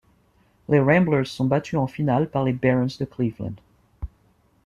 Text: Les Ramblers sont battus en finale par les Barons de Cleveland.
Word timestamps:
Les 0.67 0.79
Ramblers 0.79 1.27
sont 1.27 1.45
battus 1.45 1.77
en 1.77 1.85
finale 1.85 2.27
par 2.27 2.43
les 2.43 2.53
Barons 2.53 2.97
de 2.99 3.05
Cleveland. 3.05 3.53